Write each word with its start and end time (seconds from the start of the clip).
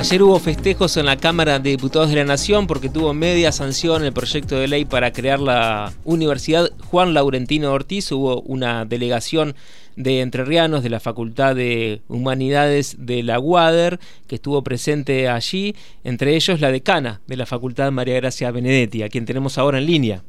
Ayer 0.00 0.22
hubo 0.22 0.38
festejos 0.38 0.96
en 0.96 1.04
la 1.04 1.18
Cámara 1.18 1.58
de 1.58 1.68
Diputados 1.68 2.08
de 2.08 2.16
la 2.16 2.24
Nación 2.24 2.66
porque 2.66 2.88
tuvo 2.88 3.12
media 3.12 3.52
sanción 3.52 4.02
el 4.02 4.14
proyecto 4.14 4.56
de 4.56 4.66
ley 4.66 4.86
para 4.86 5.12
crear 5.12 5.38
la 5.38 5.92
Universidad 6.04 6.70
Juan 6.86 7.12
Laurentino 7.12 7.70
Ortiz. 7.70 8.10
Hubo 8.10 8.40
una 8.40 8.86
delegación 8.86 9.54
de 9.96 10.22
entrerrianos 10.22 10.82
de 10.82 10.88
la 10.88 11.00
Facultad 11.00 11.54
de 11.54 12.00
Humanidades 12.08 12.96
de 12.98 13.22
la 13.22 13.38
UADER 13.38 14.00
que 14.26 14.36
estuvo 14.36 14.62
presente 14.62 15.28
allí, 15.28 15.76
entre 16.02 16.34
ellos 16.34 16.62
la 16.62 16.72
decana 16.72 17.20
de 17.26 17.36
la 17.36 17.44
Facultad 17.44 17.92
María 17.92 18.14
Gracia 18.14 18.50
Benedetti, 18.50 19.02
a 19.02 19.10
quien 19.10 19.26
tenemos 19.26 19.58
ahora 19.58 19.76
en 19.76 19.84
línea. 19.84 20.24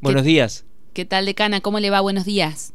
Buenos 0.00 0.22
días. 0.22 0.64
¿Qué 0.92 1.04
tal, 1.04 1.26
decana? 1.26 1.60
¿Cómo 1.60 1.80
le 1.80 1.90
va? 1.90 2.00
Buenos 2.00 2.24
días. 2.24 2.72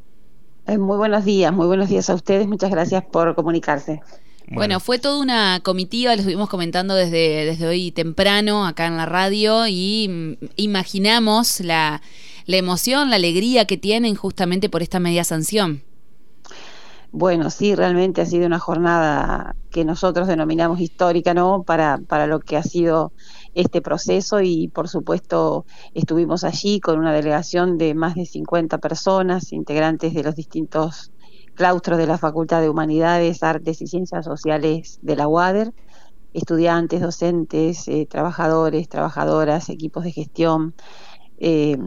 Eh, 0.68 0.78
muy 0.78 0.98
buenos 0.98 1.24
días, 1.24 1.54
muy 1.54 1.68
buenos 1.68 1.88
días 1.88 2.10
a 2.10 2.16
ustedes. 2.16 2.48
Muchas 2.48 2.70
gracias 2.70 3.02
por 3.06 3.34
comunicarse. 3.34 4.02
Bueno. 4.50 4.80
fue 4.80 5.00
toda 5.00 5.20
una 5.20 5.60
comitiva, 5.64 6.14
lo 6.14 6.20
estuvimos 6.20 6.50
comentando 6.50 6.96
desde, 6.96 7.46
desde 7.46 7.68
hoy 7.68 7.92
temprano 7.92 8.66
acá 8.66 8.86
en 8.88 8.98
la 8.98 9.06
radio 9.06 9.68
y 9.68 10.08
mm, 10.10 10.46
imaginamos 10.58 11.60
la, 11.60 12.02
la 12.46 12.58
emoción, 12.58 13.10
la 13.10 13.16
alegría 13.16 13.66
que 13.66 13.78
tienen 13.78 14.16
justamente 14.16 14.70
por 14.70 14.82
esta 14.82 15.00
media 15.00 15.24
sanción. 15.24 15.82
Bueno, 17.16 17.52
sí, 17.52 17.76
realmente 17.76 18.22
ha 18.22 18.26
sido 18.26 18.48
una 18.48 18.58
jornada 18.58 19.56
que 19.70 19.86
nosotros 19.86 20.28
denominamos 20.28 20.80
histórica, 20.80 21.36
¿no? 21.36 21.62
Para, 21.62 22.00
para 22.00 22.26
lo 22.26 22.40
que 22.40 22.58
ha 22.58 22.64
sido 22.64 23.12
este 23.54 23.84
proceso 23.84 24.42
y, 24.42 24.68
por 24.70 24.90
supuesto, 24.90 25.68
estuvimos 25.94 26.44
allí 26.44 26.80
con 26.80 26.98
una 26.98 27.14
delegación 27.14 27.78
de 27.78 27.94
más 27.94 28.16
de 28.16 28.26
50 28.26 28.80
personas, 28.80 29.54
integrantes 29.54 30.16
de 30.16 30.24
los 30.24 30.36
distintos 30.36 31.12
claustros 31.54 31.98
de 31.98 32.08
la 32.08 32.18
Facultad 32.18 32.62
de 32.62 32.70
Humanidades, 32.70 33.44
Artes 33.44 33.82
y 33.82 33.88
Ciencias 33.88 34.26
Sociales 34.26 35.00
de 35.02 35.16
la 35.16 35.28
UADER, 35.28 35.74
estudiantes, 36.34 37.02
docentes, 37.02 37.88
eh, 37.88 38.08
trabajadores, 38.10 38.90
trabajadoras, 38.90 39.70
equipos 39.70 40.04
de 40.04 40.12
gestión, 40.12 40.74
eh, 41.38 41.78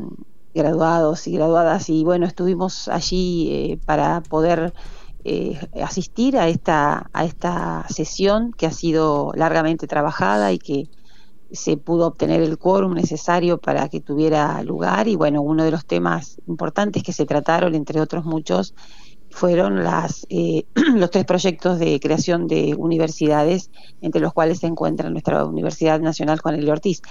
graduados 0.55 1.27
y 1.27 1.33
graduadas. 1.33 1.89
Y 1.91 2.05
bueno, 2.05 2.27
estuvimos 2.27 2.89
allí 2.89 3.49
eh, 3.51 3.79
para 3.85 4.23
poder 4.23 4.73
asistir 5.83 6.39
a 6.39 6.47
esta, 6.47 7.11
a 7.13 7.25
esta 7.25 7.85
sesión 7.89 8.53
que 8.53 8.67
ha 8.67 8.71
sido 8.71 9.33
largamente 9.35 9.89
trabajada 9.89 10.53
y 10.53 10.59
que 10.61 10.89
se 11.51 11.77
pudo 11.77 12.07
obtener 12.07 12.43
el 12.43 12.59
quórum 12.59 12.95
necesario 12.95 13.59
para 13.59 13.89
que 13.89 14.01
tuviera 14.01 14.63
lugar. 14.63 15.09
Y 15.09 15.17
bueno, 15.17 15.43
uno 15.43 15.65
de 15.65 15.73
los 15.73 15.85
temas 15.85 16.41
importantes 16.47 17.03
que 17.03 17.13
se 17.13 17.27
trataron, 17.27 17.75
entre 17.75 18.01
otros 18.01 18.25
muchos, 18.25 18.73
fueron 19.37 19.85
las, 19.85 20.27
eh, 20.31 20.65
los 20.95 21.11
tres 21.11 21.27
proyectos 21.27 21.79
de 21.79 22.01
creación 22.01 22.47
de 22.47 22.75
universidades, 22.75 23.71
entre 24.01 24.23
los 24.23 24.33
cuales 24.33 24.61
se 24.61 24.67
encuentra 24.67 25.11
nuestra 25.11 25.45
Universidad 25.45 26.01
Nacional 26.01 26.41
Juan. 26.41 26.67
Ortiz. 26.67 27.03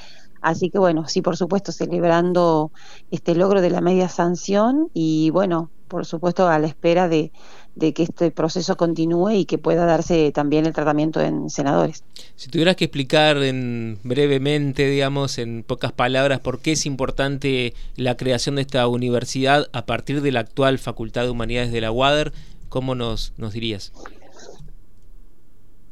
Así 0.41 0.71
que 0.71 0.79
bueno, 0.79 1.07
sí, 1.07 1.21
por 1.21 1.37
supuesto, 1.37 1.71
celebrando 1.71 2.71
este 3.11 3.35
logro 3.35 3.61
de 3.61 3.69
la 3.69 3.79
media 3.79 4.09
sanción 4.09 4.89
y 4.91 5.29
bueno, 5.29 5.69
por 5.87 6.07
supuesto, 6.07 6.47
a 6.47 6.57
la 6.57 6.65
espera 6.65 7.07
de, 7.07 7.31
que 7.79 8.03
este 8.03 8.31
proceso 8.31 8.77
continúe 8.77 9.31
y 9.31 9.45
que 9.45 9.57
pueda 9.57 9.85
darse 9.85 10.31
también 10.31 10.65
el 10.65 10.73
tratamiento 10.73 11.21
en 11.21 11.49
senadores. 11.49 12.03
Si 12.35 12.49
tuvieras 12.49 12.75
que 12.75 12.85
explicar 12.85 13.37
en, 13.37 13.99
brevemente, 14.03 14.87
digamos, 14.89 15.37
en 15.37 15.63
pocas 15.63 15.91
palabras, 15.91 16.39
por 16.39 16.59
qué 16.59 16.73
es 16.73 16.85
importante 16.85 17.73
la 17.95 18.15
creación 18.15 18.55
de 18.55 18.61
esta 18.61 18.87
universidad 18.87 19.67
a 19.73 19.85
partir 19.85 20.21
de 20.21 20.31
la 20.31 20.41
actual 20.41 20.79
Facultad 20.79 21.23
de 21.23 21.29
Humanidades 21.29 21.71
de 21.71 21.81
la 21.81 21.91
UADER, 21.91 22.33
¿cómo 22.69 22.95
nos, 22.95 23.33
nos 23.37 23.53
dirías? 23.53 23.91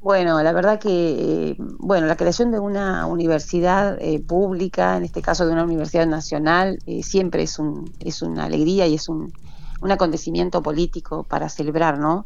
Bueno, 0.03 0.44
la 0.44 0.52
verdad 0.52 0.80
que, 0.80 1.52
eh, 1.52 1.56
bueno, 1.58 2.08
la 2.08 2.18
creación 2.18 2.52
de 2.52 2.59
una 2.59 3.08
universidad 3.08 3.97
eh, 4.02 4.19
pública, 4.19 4.97
en 4.97 5.06
este 5.06 5.22
caso 5.22 5.46
de 5.46 5.53
una 5.53 5.63
universidad 5.63 6.06
nacional, 6.06 6.80
eh, 6.86 7.03
siempre 7.03 7.44
es, 7.44 7.57
un, 7.57 7.90
es 8.02 8.22
una 8.22 8.44
alegría 8.44 8.86
y 8.86 8.96
es 8.96 9.07
un, 9.07 9.31
un 9.83 9.91
acontecimiento 9.91 10.63
político 10.63 11.23
para 11.23 11.49
celebrar, 11.49 11.99
¿no? 11.99 12.25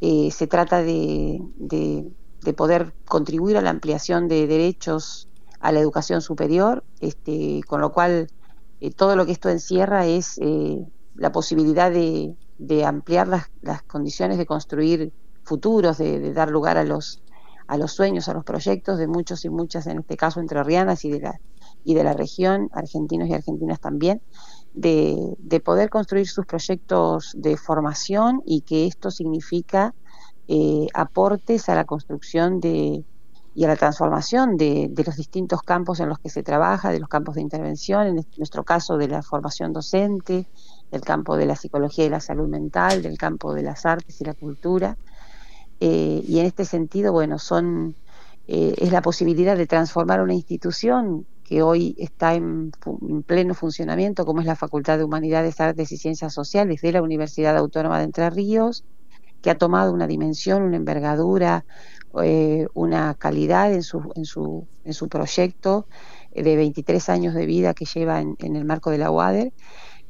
Eh, 0.00 0.30
se 0.30 0.46
trata 0.46 0.82
de, 0.82 1.40
de, 1.56 2.52
poder 2.54 2.94
contribuir 3.06 3.56
a 3.56 3.62
la 3.62 3.70
ampliación 3.70 4.28
de 4.28 4.46
derechos 4.46 5.28
a 5.60 5.72
la 5.72 5.80
educación 5.80 6.20
superior, 6.20 6.84
este, 7.00 7.60
con 7.66 7.80
lo 7.80 7.92
cual 7.92 8.28
eh, 8.80 8.90
todo 8.90 9.14
lo 9.14 9.26
que 9.26 9.32
esto 9.32 9.50
encierra 9.50 10.06
es 10.06 10.38
eh, 10.38 10.86
la 11.14 11.32
posibilidad 11.32 11.90
de, 11.90 12.34
de 12.58 12.84
ampliar 12.84 13.28
las, 13.28 13.50
las, 13.60 13.82
condiciones 13.82 14.38
de 14.38 14.46
construir 14.46 15.12
futuros, 15.42 15.98
de, 15.98 16.32
dar 16.32 16.50
lugar 16.50 16.78
a 16.78 16.84
los, 16.84 17.22
a 17.66 17.76
los 17.76 17.92
sueños, 17.92 18.28
a 18.28 18.34
los 18.34 18.44
proyectos 18.44 18.98
de 18.98 19.06
muchos 19.06 19.44
y 19.44 19.50
muchas, 19.50 19.86
en 19.86 19.98
este 20.00 20.16
caso 20.16 20.40
entrerrianas 20.40 21.04
y 21.04 21.10
de 21.10 21.20
la, 21.20 21.40
y 21.84 21.94
de 21.94 22.04
la 22.04 22.14
región, 22.14 22.70
argentinos 22.72 23.28
y 23.28 23.34
argentinas 23.34 23.80
también, 23.80 24.22
de, 24.74 25.60
poder 25.64 25.90
construir 25.90 26.28
sus 26.28 26.46
proyectos 26.46 27.34
de 27.36 27.56
formación 27.56 28.42
y 28.46 28.62
que 28.62 28.86
esto 28.86 29.10
significa 29.10 29.94
eh, 30.48 30.86
aportes 30.94 31.68
a 31.68 31.74
la 31.74 31.84
construcción 31.84 32.60
de, 32.60 33.04
y 33.54 33.64
a 33.64 33.68
la 33.68 33.76
transformación 33.76 34.56
de, 34.56 34.92
los 35.04 35.16
distintos 35.16 35.62
campos 35.62 36.00
en 36.00 36.08
los 36.08 36.18
que 36.18 36.30
se 36.30 36.42
trabaja, 36.42 36.90
de 36.90 37.00
los 37.00 37.08
campos 37.08 37.34
de 37.34 37.40
intervención, 37.40 38.06
en 38.06 38.26
nuestro 38.36 38.64
caso 38.64 38.96
de 38.96 39.08
la 39.08 39.22
formación 39.22 39.72
docente, 39.72 40.46
del 40.90 41.00
campo 41.02 41.36
de 41.36 41.46
la 41.46 41.56
psicología 41.56 42.04
y 42.04 42.08
la 42.08 42.20
salud 42.20 42.48
mental, 42.48 43.02
del 43.02 43.18
campo 43.18 43.52
de 43.54 43.62
las 43.62 43.86
artes 43.86 44.20
y 44.20 44.24
la 44.24 44.34
cultura. 44.34 44.96
Eh, 45.80 46.22
y 46.26 46.38
en 46.38 46.46
este 46.46 46.64
sentido, 46.64 47.12
bueno, 47.12 47.38
son, 47.38 47.96
eh, 48.46 48.74
es 48.78 48.92
la 48.92 49.02
posibilidad 49.02 49.56
de 49.56 49.66
transformar 49.66 50.20
una 50.20 50.34
institución 50.34 51.26
que 51.50 51.62
hoy 51.62 51.96
está 51.98 52.34
en, 52.34 52.70
pleno 53.26 53.54
funcionamiento, 53.54 54.24
como 54.24 54.40
es 54.40 54.46
la 54.46 54.54
Facultad 54.54 54.98
de 54.98 55.02
Humanidades, 55.02 55.60
Artes 55.60 55.90
y 55.90 55.96
Ciencias 55.96 56.32
Sociales 56.32 56.80
de 56.80 56.92
la 56.92 57.02
Universidad 57.02 57.56
Autónoma 57.56 57.98
de 57.98 58.04
Entre 58.04 58.30
Ríos, 58.30 58.84
que 59.42 59.50
ha 59.50 59.58
tomado 59.58 59.92
una 59.92 60.06
dimensión, 60.06 60.62
una 60.62 60.76
envergadura, 60.76 61.64
eh, 62.22 62.68
una 62.72 63.14
calidad 63.14 63.74
en 63.74 63.82
su, 63.82 64.12
en 64.14 64.26
su, 64.26 64.68
en 64.84 64.94
su 64.94 65.08
proyecto 65.08 65.88
de 66.32 66.54
23 66.54 67.08
años 67.08 67.34
de 67.34 67.46
vida 67.46 67.74
que 67.74 67.84
lleva 67.84 68.20
en, 68.20 68.36
el 68.38 68.64
marco 68.64 68.92
de 68.92 68.98
la 68.98 69.10
UADER, 69.10 69.52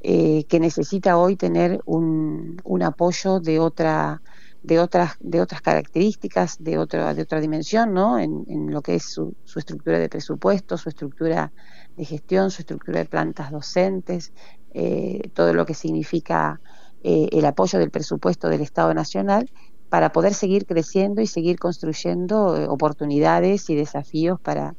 eh, 0.02 0.44
que 0.44 0.60
necesita 0.60 1.16
hoy 1.16 1.36
tener 1.36 1.80
un, 1.86 2.60
un 2.64 2.82
apoyo 2.82 3.40
de 3.40 3.60
otra 3.60 4.20
de 4.62 4.78
otras, 4.78 5.16
de 5.21 5.41
otras 5.41 5.62
características, 5.62 6.62
de, 6.62 6.78
otra 6.78 7.15
de 7.15 7.22
otra 7.22 7.41
dimensión, 7.41 7.94
¿no? 7.94 8.19
En, 8.19 8.71
lo 8.71 8.82
que 8.82 8.97
es 8.97 9.04
su, 9.04 9.34
estructura 9.56 9.98
de 9.98 10.09
presupuesto, 10.09 10.76
su 10.76 10.88
estructura 10.88 11.53
de 11.97 12.04
gestión, 12.04 12.50
su 12.50 12.62
estructura 12.62 13.00
de 13.00 13.06
plantas 13.06 13.50
docentes, 13.50 14.32
eh, 14.75 15.31
todo 15.34 15.54
lo 15.54 15.66
que 15.66 15.75
significa 15.75 16.60
eh, 17.03 17.28
el 17.32 17.44
apoyo 17.47 17.78
del 17.78 17.91
presupuesto 17.91 18.49
del 18.49 18.60
Estado 18.60 18.93
Nacional 18.93 19.50
para 19.88 20.12
poder 20.12 20.34
seguir 20.34 20.66
creciendo 20.66 21.20
y 21.20 21.26
seguir 21.26 21.59
construyendo 21.59 22.56
eh, 22.56 22.69
oportunidades 22.69 23.69
y 23.70 23.75
desafíos 23.75 24.38
para, 24.41 24.75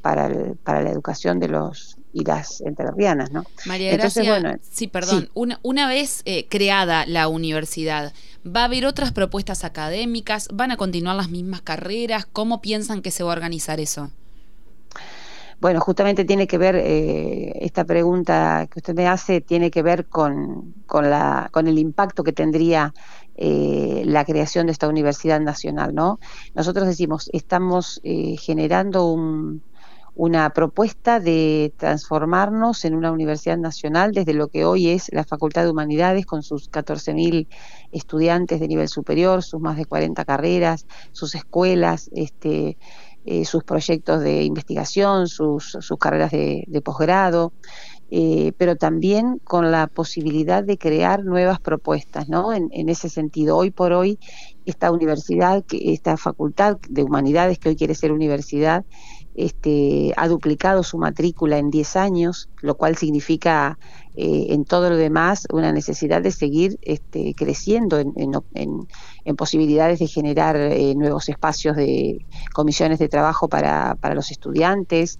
para, 0.00 0.30
para 0.62 0.82
la 0.82 0.90
educación 0.90 1.40
de 1.40 1.48
los 1.48 1.98
y 2.12 2.24
las 2.24 2.62
entrerrianas, 2.62 3.30
¿no? 3.30 3.44
María 3.66 3.92
Gracia, 3.92 4.58
sí, 4.62 4.86
perdón, 4.86 5.28
Una, 5.34 5.60
una 5.62 5.86
vez 5.86 6.24
creada 6.48 7.04
la 7.04 7.28
universidad, 7.28 8.14
¿Va 8.46 8.60
a 8.60 8.64
haber 8.66 8.86
otras 8.86 9.12
propuestas 9.12 9.64
académicas? 9.64 10.48
¿Van 10.52 10.70
a 10.70 10.76
continuar 10.76 11.16
las 11.16 11.30
mismas 11.30 11.62
carreras? 11.62 12.26
¿Cómo 12.26 12.60
piensan 12.60 13.02
que 13.02 13.10
se 13.10 13.24
va 13.24 13.30
a 13.30 13.36
organizar 13.36 13.80
eso? 13.80 14.10
Bueno, 15.58 15.80
justamente 15.80 16.24
tiene 16.24 16.46
que 16.46 16.58
ver, 16.58 16.76
eh, 16.76 17.52
esta 17.64 17.84
pregunta 17.84 18.68
que 18.70 18.78
usted 18.78 18.94
me 18.94 19.08
hace 19.08 19.40
tiene 19.40 19.70
que 19.70 19.82
ver 19.82 20.06
con, 20.06 20.74
con, 20.86 21.10
la, 21.10 21.48
con 21.50 21.66
el 21.66 21.78
impacto 21.78 22.22
que 22.22 22.32
tendría 22.32 22.92
eh, 23.36 24.02
la 24.04 24.24
creación 24.24 24.66
de 24.66 24.72
esta 24.72 24.86
universidad 24.86 25.40
nacional, 25.40 25.94
¿no? 25.94 26.20
Nosotros 26.54 26.86
decimos, 26.86 27.30
estamos 27.32 28.00
eh, 28.04 28.36
generando 28.36 29.06
un, 29.06 29.62
una 30.16 30.48
propuesta 30.50 31.20
de 31.20 31.74
transformarnos 31.76 32.86
en 32.86 32.94
una 32.94 33.12
universidad 33.12 33.58
nacional 33.58 34.12
desde 34.12 34.32
lo 34.32 34.48
que 34.48 34.64
hoy 34.64 34.88
es 34.88 35.12
la 35.12 35.24
Facultad 35.24 35.64
de 35.64 35.70
Humanidades 35.70 36.24
con 36.24 36.42
sus 36.42 36.70
14.000 36.70 37.46
estudiantes 37.92 38.58
de 38.58 38.66
nivel 38.66 38.88
superior, 38.88 39.42
sus 39.42 39.60
más 39.60 39.76
de 39.76 39.84
40 39.84 40.24
carreras, 40.24 40.86
sus 41.12 41.34
escuelas, 41.34 42.08
este, 42.14 42.78
eh, 43.26 43.44
sus 43.44 43.62
proyectos 43.62 44.22
de 44.22 44.44
investigación, 44.44 45.26
sus, 45.26 45.76
carreras 46.00 46.30
de, 46.30 46.82
posgrado, 46.82 47.52
eh, 48.08 48.52
pero 48.56 48.76
también 48.76 49.40
con 49.42 49.72
la 49.72 49.88
posibilidad 49.88 50.62
de 50.62 50.78
crear 50.78 51.24
nuevas 51.24 51.60
propuestas, 51.60 52.28
¿no? 52.28 52.54
En, 52.54 52.88
ese 52.88 53.08
sentido, 53.08 53.56
hoy 53.56 53.72
por 53.72 53.92
hoy, 53.92 54.18
esta 54.64 54.92
universidad, 54.92 55.64
esta 55.72 56.16
facultad 56.16 56.78
de 56.88 57.02
humanidades 57.02 57.58
que 57.58 57.68
hoy 57.68 57.76
quiere 57.76 57.96
ser 57.96 58.12
universidad, 58.12 58.84
este, 59.36 60.12
ha 60.16 60.28
duplicado 60.28 60.82
su 60.82 60.98
matrícula 60.98 61.58
en 61.58 61.70
10 61.70 61.96
años, 61.96 62.48
lo 62.62 62.74
cual 62.74 62.96
significa 62.96 63.78
eh, 64.16 64.46
en 64.48 64.64
todo 64.64 64.88
lo 64.88 64.96
demás 64.96 65.46
una 65.52 65.72
necesidad 65.72 66.22
de 66.22 66.32
seguir 66.32 66.78
este, 66.82 67.34
creciendo 67.36 67.98
en, 67.98 69.36
posibilidades 69.36 69.98
de 69.98 70.06
generar 70.06 70.56
eh, 70.56 70.94
nuevos 70.94 71.28
espacios 71.28 71.76
de 71.76 72.24
comisiones 72.54 72.98
de 72.98 73.08
trabajo 73.08 73.48
para, 73.48 73.96
para 74.00 74.14
los 74.14 74.30
estudiantes, 74.30 75.18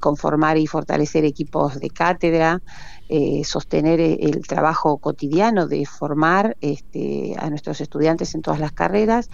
conformar 0.00 0.58
y 0.58 0.66
fortalecer 0.66 1.24
equipos 1.24 1.80
de 1.80 1.88
cátedra, 1.88 2.60
eh, 3.10 3.42
sostener 3.44 4.00
eh, 4.00 4.18
el 4.20 4.46
trabajo 4.46 4.98
cotidiano 4.98 5.66
de 5.66 5.86
formar 5.86 6.58
este, 6.60 7.34
a 7.38 7.48
nuestros 7.48 7.80
estudiantes 7.80 8.34
en 8.34 8.42
todas 8.42 8.60
las 8.60 8.72
carreras, 8.72 9.30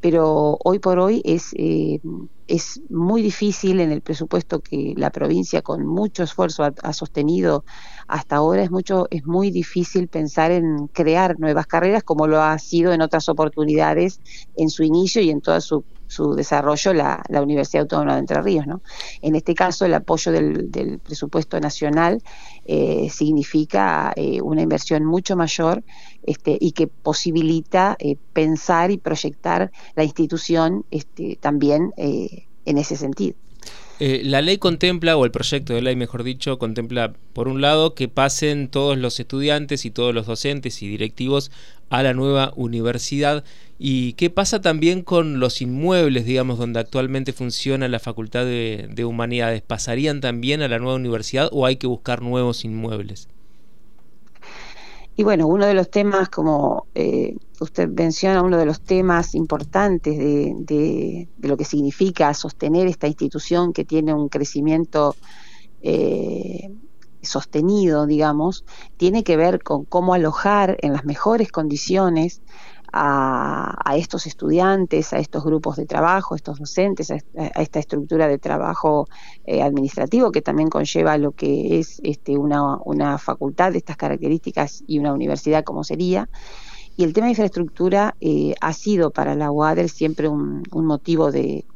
pero 0.00 0.58
hoy 0.62 0.78
por 0.78 1.00
hoy 1.00 1.22
es, 1.24 1.48
eh, 1.56 1.98
es 2.46 2.80
muy 2.88 3.22
difícil 3.22 3.80
en 3.80 3.90
el 3.90 4.00
presupuesto 4.00 4.60
que 4.60 4.94
la 4.96 5.10
provincia 5.10 5.60
con 5.62 5.84
mucho 5.84 6.22
esfuerzo 6.22 6.62
ha, 6.62 6.92
sostenido 6.92 7.64
hasta 8.06 8.36
ahora, 8.36 8.62
es, 8.62 8.70
mucho, 8.70 9.08
es 9.10 9.26
muy 9.26 9.50
difícil 9.50 10.06
pensar 10.06 10.52
en 10.52 10.86
crear 10.92 11.38
nuevas 11.40 11.66
carreras 11.66 12.04
como 12.04 12.28
lo 12.28 12.40
ha 12.40 12.56
sido 12.60 12.92
en 12.92 13.02
otras 13.02 13.28
oportunidades 13.28 14.20
en 14.54 14.70
su 14.70 14.84
inicio 14.84 15.20
y 15.20 15.30
en 15.30 15.40
toda 15.40 15.60
su 15.60 15.84
su 16.06 16.34
desarrollo 16.34 16.92
la, 16.92 17.22
la, 17.28 17.42
Universidad 17.42 17.82
Autónoma 17.82 18.14
de 18.14 18.20
Entre 18.20 18.42
Ríos. 18.42 18.66
¿no? 18.66 18.82
En 19.22 19.36
este 19.36 19.54
caso, 19.54 19.84
el 19.84 19.94
apoyo 19.94 20.32
del, 20.32 21.00
presupuesto 21.02 21.58
nacional 21.60 22.22
eh, 22.64 23.08
significa 23.10 24.12
eh, 24.16 24.40
una 24.40 24.62
inversión 24.62 25.04
mucho 25.04 25.36
mayor 25.36 25.82
este, 26.22 26.56
y 26.60 26.72
que 26.72 26.86
posibilita 26.86 27.96
eh, 27.98 28.16
pensar 28.32 28.90
y 28.90 28.98
proyectar 28.98 29.70
la 29.94 30.04
institución 30.04 30.84
este, 30.90 31.36
también 31.40 31.92
en 31.96 32.78
ese 32.78 32.96
sentido. 32.96 33.36
Eh, 33.98 34.20
la 34.24 34.42
ley 34.42 34.58
contempla, 34.58 35.16
o 35.16 35.24
el 35.24 35.30
proyecto 35.30 35.72
de 35.72 35.80
ley, 35.80 35.96
mejor 35.96 36.22
dicho, 36.22 36.58
contempla, 36.58 37.14
por 37.32 37.48
un 37.48 37.62
lado, 37.62 37.94
que 37.94 38.08
pasen 38.08 38.68
todos 38.68 38.98
los 38.98 39.18
estudiantes 39.20 39.86
y 39.86 39.90
todos 39.90 40.14
los 40.14 40.26
docentes 40.26 40.82
y 40.82 40.88
directivos 40.88 41.50
a 41.88 42.02
la 42.02 42.12
nueva 42.12 42.52
universidad. 42.56 43.42
¿Y 43.78 44.12
qué 44.14 44.28
pasa 44.28 44.60
también 44.60 45.02
con 45.02 45.40
los 45.40 45.62
inmuebles, 45.62 46.26
digamos, 46.26 46.58
donde 46.58 46.80
actualmente 46.80 47.32
funciona 47.32 47.88
la 47.88 47.98
Facultad 47.98 48.44
de, 48.44 48.86
de 48.90 49.04
Humanidades? 49.06 49.62
¿Pasarían 49.62 50.20
también 50.20 50.60
a 50.60 50.68
la 50.68 50.78
nueva 50.78 50.96
universidad 50.96 51.48
o 51.52 51.64
hay 51.64 51.76
que 51.76 51.86
buscar 51.86 52.20
nuevos 52.20 52.66
inmuebles? 52.66 53.28
Y 55.16 55.24
bueno, 55.24 55.46
uno 55.46 55.66
de 55.66 55.72
los 55.72 55.90
temas, 55.90 56.28
como 56.28 56.88
eh, 56.94 57.36
usted 57.60 57.88
menciona, 57.88 58.42
uno 58.42 58.58
de 58.58 58.66
los 58.66 58.82
temas 58.82 59.34
importantes 59.34 60.18
de, 60.18 60.52
de, 60.58 61.28
lo 61.38 61.56
que 61.56 61.64
significa 61.64 62.34
sostener 62.34 62.86
esta 62.86 63.06
institución 63.06 63.72
que 63.72 63.86
tiene 63.86 64.12
un 64.12 64.28
crecimiento 64.28 65.16
eh, 65.80 66.70
sostenido, 67.22 68.06
digamos, 68.06 68.64
tiene 68.98 69.24
que 69.24 69.36
ver 69.36 69.62
con 69.62 69.84
cómo 69.84 70.12
alojar 70.12 70.76
en 70.80 70.92
las 70.92 71.04
mejores 71.04 71.50
condiciones 71.50 72.42
a, 72.98 73.96
estos 73.96 74.26
estudiantes, 74.26 75.12
a 75.12 75.18
estos 75.18 75.44
grupos 75.44 75.76
de 75.76 75.86
trabajo, 75.86 76.34
a 76.34 76.36
estos 76.36 76.58
docentes, 76.58 77.10
a, 77.10 77.16
esta 77.60 77.78
estructura 77.78 78.26
de 78.26 78.38
trabajo 78.38 79.06
eh, 79.44 79.62
administrativo 79.62 80.32
que 80.32 80.42
también 80.42 80.70
conlleva 80.70 81.18
lo 81.18 81.32
que 81.32 81.78
es 81.78 82.00
este, 82.02 82.38
una, 82.38 82.78
una 82.84 83.18
facultad 83.18 83.72
de 83.72 83.78
estas 83.78 83.96
características 83.96 84.82
y 84.86 84.98
una 84.98 85.12
universidad 85.12 85.64
como 85.64 85.84
sería. 85.84 86.28
Y 86.96 87.04
el 87.04 87.12
tema 87.12 87.26
de 87.26 87.32
infraestructura 87.32 88.16
eh, 88.20 88.54
ha 88.60 88.72
sido 88.72 89.10
para 89.10 89.34
la 89.34 89.50
UADER 89.50 89.90
siempre 89.90 90.28
un, 90.28 90.62
motivo 90.72 91.30
de, 91.30 91.66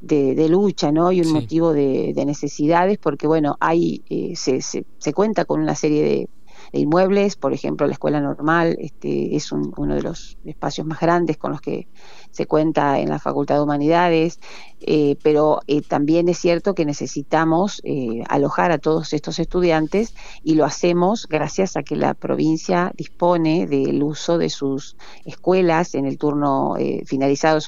de, 0.00 0.48
lucha, 0.48 0.92
¿no? 0.92 1.10
Y 1.10 1.20
un 1.20 1.32
motivo 1.32 1.72
de, 1.72 2.14
necesidades, 2.24 2.98
porque 2.98 3.26
bueno, 3.26 3.56
hay, 3.58 4.04
eh, 4.08 4.34
se, 4.36 4.60
se, 4.60 4.84
se, 4.98 5.12
cuenta 5.12 5.44
con 5.44 5.60
una 5.60 5.74
serie 5.74 6.04
de, 6.04 6.28
de 6.72 6.80
inmuebles, 6.80 7.36
por 7.36 7.52
ejemplo, 7.52 7.86
la 7.86 7.92
escuela 7.92 8.20
normal 8.20 8.76
este, 8.80 9.36
es 9.36 9.52
uno 9.52 9.94
de 9.94 10.02
los 10.02 10.38
espacios 10.44 10.86
más 10.86 11.00
grandes 11.00 11.36
con 11.36 11.52
los 11.52 11.60
que 11.60 11.86
se 12.30 12.46
cuenta 12.46 12.98
en 12.98 13.10
la 13.10 13.18
Facultad 13.18 13.56
de 13.56 13.62
Humanidades, 13.62 14.40
eh, 14.80 15.16
pero 15.22 15.60
eh, 15.66 15.82
también 15.82 16.28
es 16.28 16.38
cierto 16.38 16.74
que 16.74 16.86
necesitamos 16.86 17.82
eh, 17.84 18.24
alojar 18.28 18.72
a 18.72 18.78
todos 18.78 19.12
estos 19.12 19.38
estudiantes 19.38 20.14
y 20.42 20.54
lo 20.54 20.64
hacemos 20.64 21.28
gracias 21.28 21.76
a 21.76 21.82
que 21.82 21.94
la 21.94 22.14
provincia 22.14 22.90
dispone 22.96 23.66
del 23.66 24.02
uso 24.02 24.38
de 24.38 24.48
sus 24.48 24.96
escuelas 25.26 25.94
en 25.94 26.06
el 26.06 26.16
turno 26.16 26.74
finalizado 27.04 27.58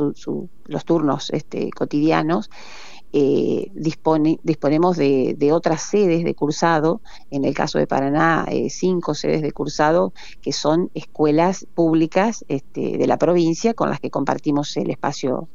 los 0.66 0.84
turnos 0.84 1.30
este, 1.30 1.70
cotidianos 1.70 2.50
eh, 3.16 3.70
dispone, 3.75 4.40
disponemos 4.43 4.96
de, 4.96 5.50
otras 5.52 5.82
sedes 5.82 6.25
de 6.25 6.34
cursado, 6.34 7.00
en 7.31 7.44
el 7.44 7.55
caso 7.55 7.78
de 7.78 7.87
Paraná, 7.87 8.44
eh, 8.50 8.70
cinco 8.70 9.14
sedes 9.14 9.40
de 9.40 9.52
cursado 9.52 10.12
que 10.43 10.52
son 10.52 10.90
escuelas 10.94 11.64
públicas 11.76 12.44
este, 12.49 12.99
de 12.99 13.06
la 13.06 13.16
provincia 13.16 13.72
con 13.72 13.88
las 13.88 14.00
que 14.00 14.11
compartimos 14.11 14.76
el 14.76 14.90
espacio 14.90 15.49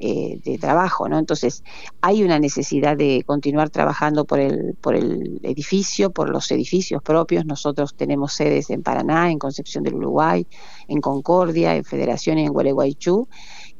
eh, 0.00 0.40
de 0.42 0.56
trabajo, 0.56 1.06
¿no? 1.06 1.18
Entonces, 1.18 1.62
hay 2.00 2.24
una 2.24 2.38
necesidad 2.38 2.96
de 2.96 3.22
continuar 3.26 3.68
trabajando 3.68 4.24
por 4.24 4.40
el, 4.40 4.74
por 4.80 4.96
el 4.96 5.40
edificio, 5.42 6.10
por 6.10 6.30
los 6.30 6.50
edificios 6.52 7.02
propios. 7.02 7.44
Nosotros 7.44 7.94
tenemos 7.94 8.32
sedes 8.32 8.70
en 8.70 8.82
Paraná, 8.82 9.30
en 9.30 9.38
Concepción 9.38 9.84
del 9.84 9.96
Uruguay, 9.96 10.46
en 10.88 11.02
Concordia, 11.02 11.76
en 11.76 11.84
Federación 11.84 12.38
y 12.38 12.46
en 12.46 12.52
Gualeguaychú 12.54 13.28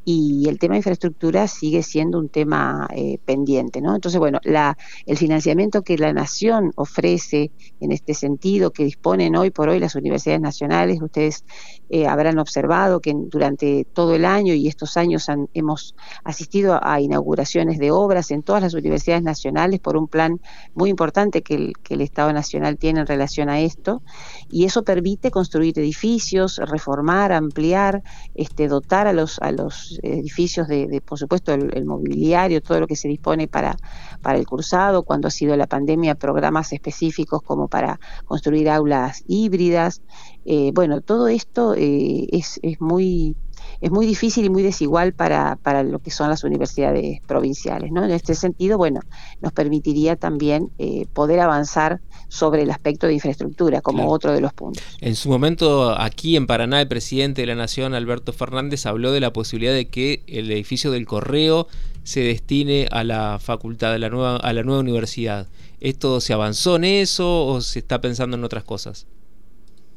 y 0.05 0.49
el 0.49 0.59
tema 0.59 0.75
de 0.75 0.79
infraestructura 0.79 1.49
sigue 1.49 1.83
siendo 1.83 2.19
un 2.19 2.29
tema 2.29 2.89
eh, 2.95 3.19
pendiente, 3.25 3.81
¿no? 3.81 3.95
Entonces, 3.95 4.19
bueno, 4.19 4.39
la, 4.45 4.77
el 5.07 5.17
financiamiento 5.17 5.83
que 5.83 5.97
la 5.97 6.13
nación 6.13 6.73
ofrece 6.77 7.51
en 7.81 7.93
este 7.93 8.15
sentido, 8.15 8.71
que 8.71 8.85
disponen 8.85 9.37
hoy 9.37 9.51
por 9.51 9.69
hoy 9.69 9.79
las 9.79 9.95
universidades 9.95 10.41
nacionales, 10.41 11.01
ustedes 11.01 11.45
eh, 11.89 12.07
habrán 12.07 12.39
observado 12.39 13.01
que 13.01 13.15
durante 13.15 13.87
todo 13.93 14.15
el 14.15 14.25
año 14.25 14.55
y 14.55 14.69
estos 14.69 14.97
años 14.97 15.27
hemos 15.55 15.95
asistido 16.23 16.81
a 16.83 17.01
inauguraciones 17.01 17.79
de 17.79 17.91
obras 17.91 18.31
en 18.31 18.43
todas 18.43 18.63
las 18.63 18.75
universidades 18.75 19.23
nacionales 19.23 19.81
por 19.81 19.97
un 19.97 20.09
plan 20.09 20.41
muy 20.75 20.91
importante 20.91 21.43
que 21.43 21.55
el, 21.55 21.73
que 21.83 21.95
el 21.95 22.01
Estado 22.01 22.33
Nacional 22.33 22.79
tiene 22.79 23.01
en 23.01 23.07
relación 23.07 23.49
a 23.49 23.61
esto, 23.61 24.03
y 24.51 24.65
eso 24.65 24.85
permite 24.85 25.31
construir 25.31 25.79
edificios, 25.79 26.59
reformar, 26.59 27.33
ampliar, 27.33 28.03
este, 28.35 28.69
dotar 28.69 29.07
a 29.07 29.13
los, 29.13 29.39
a 29.41 29.53
los 29.53 29.94
edificios 30.03 30.69
de, 30.69 31.03
por 31.05 31.19
supuesto, 31.19 31.53
el, 31.53 31.85
mobiliario, 31.85 32.63
todo 32.63 32.81
lo 32.81 32.87
que 32.87 32.97
se 32.97 33.09
dispone 33.09 33.49
para, 33.49 33.77
para 34.23 34.39
el 34.39 34.47
cursado, 34.47 35.03
cuando 35.03 35.29
ha 35.29 35.31
sido 35.31 35.57
la 35.57 35.67
pandemia, 35.67 36.15
programas 36.15 36.73
específicos 36.73 37.43
como 37.43 37.69
para 37.69 38.01
construir 38.25 38.69
aulas 38.71 39.25
híbridas. 39.27 40.03
Eh, 40.45 40.73
bueno, 40.75 41.01
todo 41.01 41.29
esto 41.29 41.75
eh, 41.75 42.27
es, 42.31 42.61
es 42.63 42.81
muy 42.81 43.37
es 43.81 43.91
muy 43.91 44.07
difícil 44.07 44.45
y 44.45 44.51
muy 44.51 44.63
desigual 44.63 45.13
para, 45.13 45.57
para 45.57 45.83
lo 45.83 45.99
que 45.99 46.11
son 46.11 46.31
las 46.31 46.45
universidades 46.45 47.21
provinciales. 47.27 47.93
¿no? 47.93 48.05
En 48.05 48.11
este 48.11 48.35
sentido, 48.35 48.79
bueno, 48.79 49.01
nos 49.41 49.53
permitiría 49.53 50.17
también 50.17 50.71
eh, 50.79 51.07
poder 51.13 51.41
avanzar 51.41 52.01
sobre 52.29 52.63
el 52.63 52.71
aspecto 52.71 53.07
de 53.07 53.15
infraestructura 53.15 53.81
como 53.81 54.11
otro 54.11 54.33
de 54.33 54.41
los 54.41 54.53
puntos. 54.53 54.83
En 55.01 55.15
su 55.15 55.29
momento, 55.29 55.99
aquí 55.99 56.37
en 56.37 56.47
Paraná, 56.47 56.81
el 56.81 56.89
presidente 56.89 57.43
de 57.43 57.47
la 57.47 57.55
Nación, 57.55 57.95
Alberto 57.95 58.33
Fernández, 58.33 58.87
habló 58.87 59.13
de 59.13 59.21
la 59.21 59.33
posibilidad 59.33 59.73
de 59.73 59.89
que 59.89 60.23
el 60.27 60.51
edificio 60.51 60.91
del 60.91 61.07
Correo 61.07 61.69
se 62.03 62.21
destine 62.21 62.87
a 62.91 63.05
la 63.05 63.39
facultad, 63.41 63.95
a 63.95 63.99
la 63.99 64.11
nueva, 64.11 64.37
a 64.37 64.53
la 64.53 64.63
nueva 64.63 64.81
universidad. 64.81 65.47
¿Esto 65.81 66.21
se 66.21 66.33
avanzó 66.33 66.77
en 66.77 66.85
eso 66.85 67.47
o 67.47 67.61
se 67.61 67.79
está 67.79 68.01
pensando 68.01 68.37
en 68.37 68.45
otras 68.45 68.65
cosas? 68.65 69.07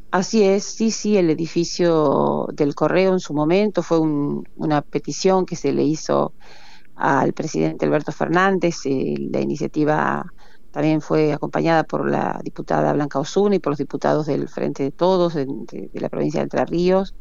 Así 0.10 0.44
es, 0.44 0.64
sí, 0.64 0.92
sí, 0.92 1.18
el 1.18 1.30
edificio 1.30 2.48
del 2.54 2.76
correo 2.76 3.12
en 3.14 3.20
su 3.20 3.34
momento 3.34 3.84
fue 3.84 4.00
una 4.00 4.82
petición 4.82 5.46
que 5.46 5.58
se 5.58 5.74
le 5.74 5.84
hizo 5.84 6.34
al 6.96 7.34
presidente 7.34 7.86
Alberto 7.86 8.12
Fernández. 8.14 8.86
Eh, 8.86 9.16
la 9.32 9.42
iniciativa 9.42 10.26
también 10.72 11.02
fue 11.02 11.34
acompañada 11.34 11.84
por 11.84 12.10
la 12.10 12.40
diputada 12.44 12.94
Blanca 12.94 13.20
Osuna 13.20 13.56
y 13.56 13.60
por 13.60 13.72
los 13.72 13.80
diputados 13.80 14.28
del 14.28 14.48
Frente 14.48 14.84
de 14.84 14.92
Todos 14.92 15.34
de, 15.34 15.48
la 15.94 16.10
provincia 16.10 16.40
de 16.40 16.44
Entre 16.44 16.66
Ríos. 16.66 17.16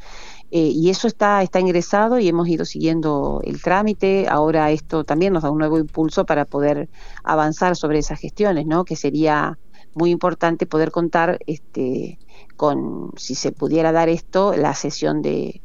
Eh, 0.51 0.71
y 0.73 0.89
eso 0.89 1.07
está, 1.07 1.43
está 1.43 1.59
ingresado 1.59 2.19
y 2.19 2.27
hemos 2.27 2.47
ido 2.47 2.65
siguiendo 2.65 3.41
el 3.43 3.61
trámite. 3.61 4.27
Ahora 4.29 4.71
esto 4.71 5.03
también 5.03 5.33
nos 5.33 5.43
da 5.43 5.51
un 5.51 5.57
nuevo 5.57 5.77
impulso 5.77 6.25
para 6.25 6.45
poder 6.45 6.89
avanzar 7.23 7.75
sobre 7.75 7.99
esas 7.99 8.19
gestiones, 8.19 8.65
¿no? 8.65 8.85
Que 8.85 8.95
sería 8.95 9.59
muy 9.97 10.11
importante 10.11 10.65
poder 10.65 10.91
contar 10.91 11.39
este 11.47 12.19
con, 12.55 13.11
si 13.17 13.35
se 13.35 13.51
pudiera 13.51 13.91
dar 13.91 14.09
esto, 14.09 14.55
la 14.55 14.73
cesión 14.73 15.21
de, 15.21 15.61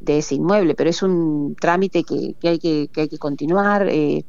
de 0.00 0.18
ese 0.18 0.34
inmueble, 0.34 0.74
pero 0.74 0.90
es 0.90 1.02
un 1.02 1.56
trámite 1.58 2.04
que, 2.04 2.34
que 2.40 2.48
hay, 2.48 2.58
que, 2.58 2.88
que, 2.92 3.02
hay 3.02 3.08
que 3.08 3.18
continuar. 3.18 3.88
Eh, 3.88 4.24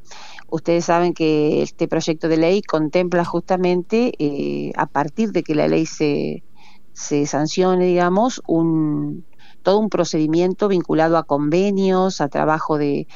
ustedes 0.48 0.86
saben 0.86 1.12
que 1.14 1.62
este 1.62 1.88
proyecto 1.88 2.28
de 2.28 2.36
ley 2.36 2.62
contempla 2.62 3.24
justamente, 3.24 4.12
eh, 4.18 4.72
a 4.76 4.86
partir 4.86 5.32
de 5.32 5.42
que 5.42 5.54
la 5.54 5.68
ley 5.68 5.86
se, 5.86 6.44
se 6.92 7.26
sancione, 7.26 7.86
digamos, 7.86 8.42
un, 8.46 9.26
todo 9.66 9.80
un 9.80 9.90
procedimiento 9.90 10.68
vinculado 10.68 11.16
a 11.16 11.24
convenios, 11.24 12.20
a 12.20 12.28
trabajo 12.28 12.78
de, 12.78 13.08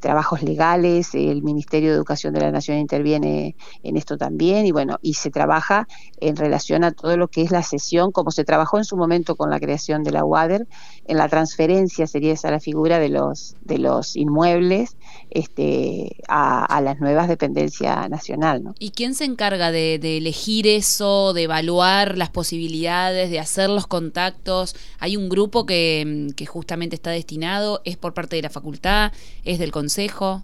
trabajos 0.00 0.42
legales, 0.42 1.14
el 1.14 1.42
Ministerio 1.42 1.90
de 1.90 1.96
Educación 1.96 2.32
de 2.32 2.40
la 2.40 2.50
Nación 2.50 2.78
interviene 2.78 3.56
en 3.82 3.98
esto 3.98 4.16
también 4.16 4.64
y 4.64 4.72
bueno, 4.72 4.98
y 5.02 5.14
se 5.14 5.28
trabaja 5.30 5.86
en 6.18 6.36
relación 6.36 6.82
a 6.82 6.92
todo 6.92 7.18
lo 7.18 7.28
que 7.28 7.42
es 7.42 7.50
la 7.50 7.62
sesión, 7.62 8.10
como 8.10 8.30
se 8.30 8.44
trabajó 8.44 8.78
en 8.78 8.86
su 8.86 8.96
momento 8.96 9.36
con 9.36 9.50
la 9.50 9.60
creación 9.60 10.02
de 10.02 10.12
la 10.12 10.24
UADER, 10.24 10.66
en 11.04 11.18
la 11.18 11.28
transferencia 11.28 12.06
sería 12.06 12.32
esa 12.32 12.50
la 12.50 12.60
figura 12.60 12.98
de 12.98 13.10
los, 13.10 13.54
de 13.60 13.76
los 13.76 14.16
inmuebles 14.16 14.96
este, 15.28 16.16
a, 16.26 16.80
las 16.80 17.00
nuevas 17.00 17.28
dependencias 17.28 18.08
nacional. 18.08 18.62
¿Y 18.78 18.92
quién 18.92 19.14
se 19.14 19.26
encarga 19.26 19.70
de 19.70 19.96
elegir 20.16 20.66
eso, 20.66 21.34
de 21.34 21.42
evaluar 21.42 22.16
las 22.16 22.30
posibilidades, 22.30 23.30
de 23.30 23.38
hacer 23.38 23.68
los 23.68 23.86
contactos? 23.86 24.74
¿Hay 24.98 25.18
un 25.18 25.28
grupo 25.28 25.49
que, 25.66 26.28
que 26.36 26.46
justamente 26.46 26.96
está 26.96 27.10
destinado? 27.10 27.80
¿Es 27.84 27.96
por 27.96 28.14
parte 28.14 28.36
de 28.36 28.42
la 28.42 28.50
facultad? 28.50 29.12
¿Es 29.44 29.58
del 29.58 29.72
consejo? 29.72 30.42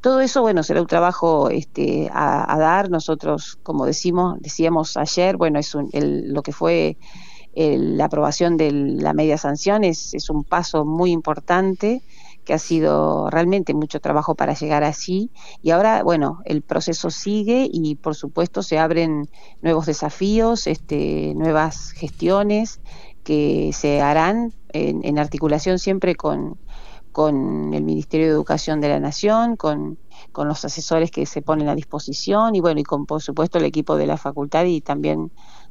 Todo 0.00 0.20
eso, 0.20 0.42
bueno, 0.42 0.64
será 0.64 0.80
un 0.80 0.88
trabajo 0.88 1.48
este, 1.48 2.10
a, 2.12 2.56
dar. 2.58 2.90
Nosotros, 2.90 3.58
como 3.62 3.86
decimos, 3.86 4.36
decíamos 4.40 4.96
ayer, 4.96 5.36
bueno, 5.36 5.60
es 5.60 5.74
lo 5.74 6.42
que 6.42 6.52
fue 6.52 6.96
la 7.54 8.06
aprobación 8.06 8.56
de 8.56 8.72
la 8.72 9.12
media 9.12 9.36
sanción 9.36 9.84
es, 9.84 10.14
es, 10.14 10.30
un 10.30 10.42
paso 10.42 10.84
muy 10.84 11.10
importante 11.10 12.02
que 12.44 12.54
ha 12.54 12.58
sido 12.58 13.30
realmente 13.30 13.74
mucho 13.74 14.00
trabajo 14.00 14.34
para 14.34 14.54
llegar 14.54 14.84
así. 14.84 15.30
Y 15.62 15.70
ahora 15.70 16.02
bueno 16.02 16.40
el 16.44 16.62
proceso 16.62 17.10
sigue 17.10 17.68
y 17.72 17.94
por 17.96 18.14
supuesto 18.14 18.62
se 18.62 18.78
abren 18.78 19.28
nuevos 19.60 19.86
desafíos 19.86 20.66
este 20.66 21.34
nuevas 21.34 21.92
gestiones 21.92 22.80
que 23.24 23.70
se 23.72 24.00
harán 24.00 24.52
en 24.72 25.18
articulación 25.18 25.78
siempre 25.78 26.16
con 26.16 26.58
con 27.12 27.74
el 27.74 27.84
Ministerio 27.84 28.26
de 28.26 28.32
Educación 28.32 28.80
de 28.80 28.88
la 28.88 28.98
Nación, 28.98 29.56
con, 29.56 29.98
con, 30.32 30.48
los 30.48 30.64
asesores 30.64 31.10
que 31.10 31.26
se 31.26 31.42
ponen 31.42 31.68
a 31.68 31.74
disposición 31.74 32.56
y 32.56 32.60
bueno, 32.60 32.80
y 32.80 32.84
con 32.84 33.06
por 33.06 33.22
supuesto 33.22 33.58
el 33.58 33.66
equipo 33.66 33.96
de 33.96 34.06
la 34.06 34.16
facultad 34.16 34.64
y 34.64 34.80
también 34.80 35.30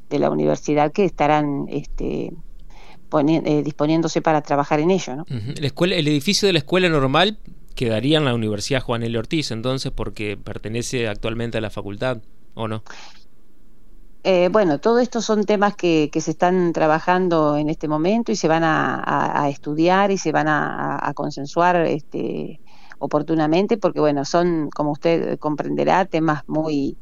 de 0.10 0.20
la 0.20 0.30
universidad 0.30 0.92
que 0.92 1.04
estarán 1.04 1.66
este, 1.68 2.32
eh, 3.20 3.62
disponiéndose 3.64 4.22
para 4.22 4.42
trabajar 4.42 4.80
en 4.80 4.92
ello. 4.92 5.16
¿no? 5.16 5.26
la 5.28 5.68
escuela, 5.68 5.96
el 5.96 6.08
edificio 6.08 6.48
de 6.48 6.54
la 6.54 6.60
escuela 6.60 6.90
normal 6.90 7.38
quedaría 7.76 8.18
en 8.18 8.26
la 8.26 8.34
Universidad 8.34 8.82
Juan 8.82 9.04
L. 9.04 9.18
Ortiz, 9.18 9.52
entonces, 9.52 9.92
porque 9.92 10.38
pertenece 10.38 11.08
actualmente 11.08 11.58
a 11.58 11.62
la 11.62 11.70
facultad, 11.70 12.18
¿o 12.54 12.68
no? 12.68 12.84
Eh, 14.24 14.50
bueno, 14.52 14.80
todo 14.80 15.00
esto 15.00 15.20
son 15.20 15.46
temas 15.46 15.76
que, 15.76 16.10
que, 16.12 16.22
se 16.22 16.32
están 16.32 16.74
trabajando 16.74 17.58
en 17.58 17.70
este 17.70 17.88
momento 17.88 18.32
y 18.32 18.36
se 18.36 18.48
van 18.48 18.64
a, 18.64 19.48
estudiar 19.50 20.12
y 20.12 20.18
se 20.18 20.32
van 20.32 20.48
a, 20.48 21.12
consensuar 21.16 21.78
este, 21.88 22.60
oportunamente, 23.02 23.78
porque 23.78 24.00
bueno, 24.00 24.26
son, 24.26 24.70
como 24.70 24.92
usted 24.92 25.40
comprenderá, 25.40 26.06
temas 26.06 26.44
muy, 26.48 26.98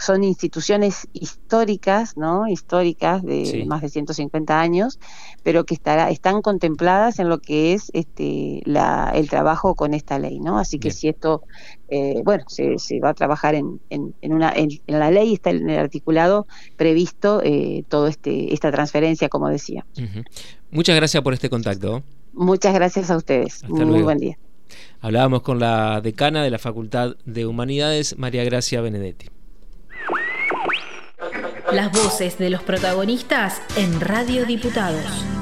son 0.00 0.24
instituciones 0.24 1.06
históricas, 1.12 2.16
¿no? 2.16 2.48
Históricas 2.48 3.22
de 3.22 3.64
más 3.66 3.80
de 3.80 3.88
150 3.88 4.60
años, 4.60 4.98
pero 5.44 5.64
que 5.64 5.74
estará, 5.74 6.10
están 6.10 6.42
contempladas 6.42 7.20
en 7.20 7.28
lo 7.28 7.38
que 7.38 7.72
es 7.72 7.90
este, 7.94 8.62
la, 8.64 9.12
el 9.14 9.30
trabajo 9.30 9.76
con 9.76 9.94
esta 9.94 10.18
ley, 10.18 10.40
¿no? 10.40 10.58
Así 10.58 10.80
que 10.80 10.90
si 10.90 11.06
esto, 11.08 11.44
eh, 11.88 12.20
bueno, 12.24 12.44
se, 12.48 12.76
va 12.98 13.10
a 13.10 13.14
trabajar 13.14 13.54
en, 13.54 13.80
en, 13.90 14.12
una, 14.32 14.52
en, 14.52 14.70
la 14.88 15.12
ley, 15.12 15.34
está 15.34 15.50
en 15.50 15.70
el 15.70 15.78
articulado 15.78 16.48
previsto 16.76 17.42
eh, 17.44 17.84
todo 17.88 18.08
este, 18.08 18.52
esta 18.52 18.72
transferencia, 18.72 19.28
como 19.28 19.48
decía. 19.48 19.86
Muchas 20.72 20.96
gracias 20.96 21.22
por 21.22 21.32
este 21.32 21.48
contacto. 21.48 22.02
Muchas 22.32 22.74
gracias 22.74 23.08
a 23.12 23.16
ustedes. 23.16 23.62
Muy 23.68 24.02
buen 24.02 24.18
día. 24.18 24.36
Hablábamos 25.00 25.42
con 25.42 25.58
la 25.58 26.00
decana 26.00 26.42
de 26.42 26.50
la 26.50 26.58
Facultad 26.58 27.16
de 27.24 27.46
Humanidades, 27.46 28.18
María 28.18 28.44
Gracia 28.44 28.80
Benedetti. 28.80 29.26
Las 31.72 31.92
voces 31.92 32.38
de 32.38 32.50
los 32.50 32.62
protagonistas 32.62 33.60
en 33.76 34.00
Radio 34.00 34.46
Diputados. 34.46 35.37